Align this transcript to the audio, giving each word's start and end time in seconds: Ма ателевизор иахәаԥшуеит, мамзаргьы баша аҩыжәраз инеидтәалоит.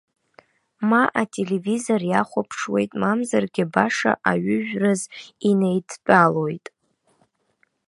Ма 0.89 1.03
ателевизор 1.21 2.01
иахәаԥшуеит, 2.07 2.91
мамзаргьы 3.01 3.65
баша 3.73 4.11
аҩыжәраз 4.29 5.01
инеидтәалоит. 5.49 6.65